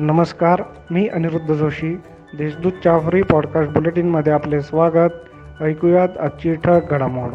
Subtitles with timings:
[0.00, 1.94] नमस्कार मी अनिरुद्ध जोशी.
[2.38, 5.10] देशदूतच्या फ्री पॉडकास्ट बुलेटिनमध्ये आपले स्वागत.
[5.62, 7.30] ऐकूयात आजची ठळक घडामोड.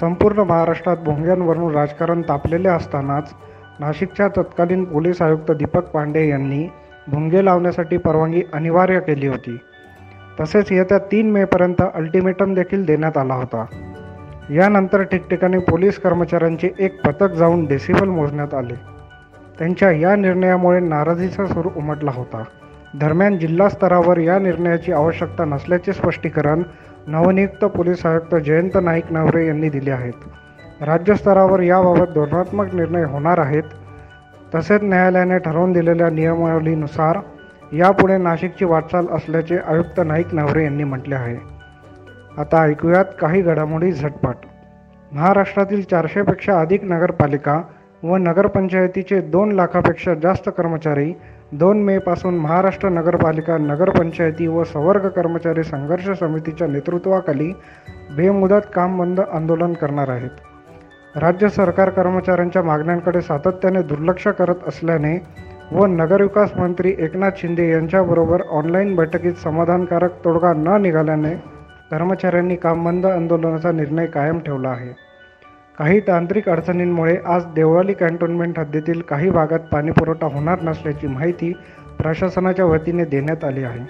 [0.00, 3.34] संपूर्ण महाराष्ट्रात भोंग्यांवरून राजकारण तापलेले असतानाच
[3.80, 6.68] नाशिकच्या तत्कालीन पोलीस आयुक्त दीपक पांडे यांनी
[7.08, 9.58] भोंगे लावण्यासाठी परवानगी अनिवार्य केली होती.
[10.40, 13.64] तसेच येत्या तीन मेपर्यंत अल्टिमेटम देखील देण्यात आला होता.
[14.50, 18.97] यानंतर ठिकठिकाणी पोलीस कर्मचाऱ्यांचे एक पथक जाऊन डेसिबल मोजण्यात आले.
[19.58, 22.42] त्यांच्या या निर्णयामुळे नाराजीचा सूर उमटला होता.
[23.00, 26.62] दरम्यान जिल्हा स्तरावर या निर्णयाची आवश्यकता नसल्याचे स्पष्टीकरण
[27.06, 30.12] नवनियुक्त पोलीस आयुक्त जयंत नाईक नवरे यांनी दिले आहेत.
[30.82, 33.62] राज्यस्तरावर याबाबत धोरणात्मक निर्णय होणार आहेत.
[34.54, 37.18] तसेच न्यायालयाने ठरवून दिलेल्या नियमावलीनुसार
[37.72, 41.36] यापुढे नाशिकची वाटचाल असल्याचे आयुक्त नाईक नवरे यांनी म्हटले आहे.
[42.38, 44.34] आता ऐकूयात काही घडामोडी झटपट.
[45.12, 47.62] महाराष्ट्रातील चारशेपेक्षा अधिक नगरपालिका
[48.02, 51.12] व नगरपंचायतीचे दोन लाखापेक्षा जास्त कर्मचारी
[51.52, 57.52] दोन मेपासून महाराष्ट्र नगरपालिका नगरपंचायती व सवर्ग कर्मचारी संघर्ष समितीच्या नेतृत्वाखाली
[58.16, 60.30] बेमुदत काम बंद आंदोलन करणार आहेत.
[61.16, 65.26] राज्य सरकार कर्मचाऱ्यांच्या मागण्यांकडे सातत्याने दुर्लक्ष करत असल्याने
[65.72, 71.34] व नगरविकास मंत्री एकनाथ शिंदे यांच्याबरोबर ऑनलाईन बैठकीत समाधानकारक तोडगा न निघाल्याने
[71.90, 75.07] कर्मचाऱ्यांनी काम बंद आंदोलनाचा निर्णय कायम ठेवला आहे.
[75.78, 81.52] काही तांत्रिक अडचणींमुळे आज देवळाली कॅन्टोन्मेंट हद्दीतील काही भागात पाणीपुरवठा होणार नसल्याची माहिती
[81.98, 83.80] प्रशासनाच्या वतीने देण्यात आली आहे.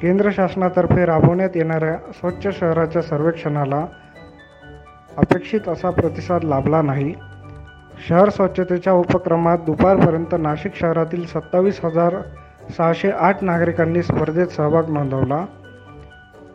[0.00, 3.86] केंद्र शासनातर्फे राबवण्यात येणाऱ्या स्वच्छ शहराच्या सर्वेक्षणाला
[5.16, 7.14] अपेक्षित असा प्रतिसाद लाभला नाही.
[8.08, 12.14] शहर स्वच्छतेच्या उपक्रमात दुपारपर्यंत नाशिक शहरातील सत्तावीस हजार
[12.76, 15.44] सहाशे आठ नागरिकांनी स्पर्धेत सहभाग नोंदवला.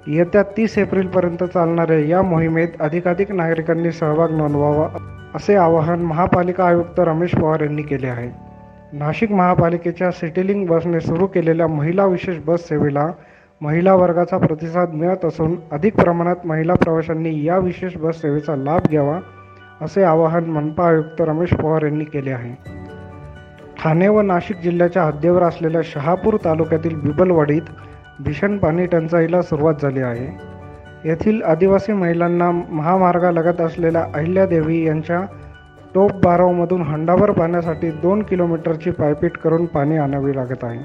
[0.07, 4.87] येत्या तीस एप्रिलपर्यंत चालणाऱ्या या मोहिमेत अधिकाधिक नागरिकांनी सहभाग नोंदवावा
[5.35, 8.29] असे आवाहन महापालिका आयुक्त रमेश पवार यांनी केले आहे.
[8.93, 13.07] नाशिक महापालिकेच्या सिटीलिंग बसने सुरू केलेल्या महिला विशेष बस सेवेला
[13.61, 19.19] महिला वर्गाचा प्रतिसाद मिळत असून अधिक प्रमाणात महिला प्रवाशांनी या विशेष बस सेवेचा लाभ घ्यावा
[19.81, 22.53] असे आवाहन मनपा आयुक्त रमेश पवार यांनी केले आहे.
[23.83, 27.61] ठाणे व नाशिक जिल्ह्याच्या हद्दीवर असलेल्या शहापूर तालुक्यातील बिबलवाडीत
[28.19, 30.55] भीषण पाणी टंचाईला सुरुवात झाली आहे.
[31.09, 35.21] येथील आदिवासी महिलांना महामार्गालगत असलेल्या अहिल्यादेवी यांच्या
[35.95, 40.79] टोप बारावमधून हंडाभर पाण्यासाठी दोन किलोमीटरची पायपीट करून पाणी आणावी लागत आहे.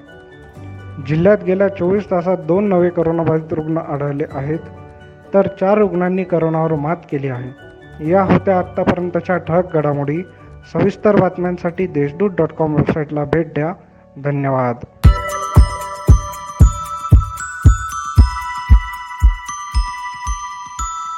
[1.07, 4.59] जिल्ह्यात गेल्या चोवीस तासात दोन नवे करोनाबाधित रुग्ण आढळले आहेत.
[5.35, 7.71] तर चार रुग्णांनी करोनावर मात केली आहे.
[8.11, 10.23] या होत्या आत्तापर्यंतच्या ठळक घडामोडी.
[10.73, 13.73] सविस्तर बातम्यांसाठी देशदूत डॉट कॉम वेबसाईटला भेट द्या.
[14.25, 14.77] धन्यवाद.